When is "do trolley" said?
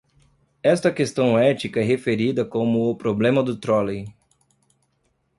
3.43-4.11